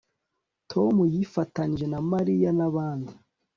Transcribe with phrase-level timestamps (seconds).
[0.71, 3.13] Tom yifatanije na Mariya nabandi